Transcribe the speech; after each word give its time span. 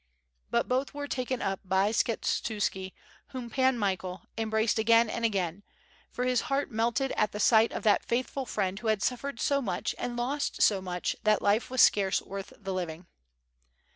But 0.49 0.67
both 0.67 0.95
were 0.95 1.07
taken 1.07 1.43
up 1.43 1.59
by 1.63 1.91
Skshetuski, 1.91 2.93
whom 3.27 3.51
Pan 3.51 3.77
Michael 3.77 4.23
embraced 4.35 4.79
again 4.79 5.11
and 5.11 5.23
again, 5.23 5.61
for 6.09 6.25
his 6.25 6.41
heart 6.49 6.71
melted 6.71 7.11
at 7.11 7.33
the 7.33 7.39
sight 7.39 7.71
of 7.71 7.83
that 7.83 8.03
faithful 8.05 8.47
friend 8.47 8.79
who 8.79 8.87
had 8.87 9.03
suffered 9.03 9.39
so 9.39 9.61
much 9.61 9.93
and 9.99 10.17
lost 10.17 10.59
so 10.63 10.81
much 10.81 11.15
that 11.23 11.43
life 11.43 11.69
was 11.69 11.81
scarce 11.81 12.19
worth 12.19 12.51
the 12.57 12.73
living. 12.73 13.05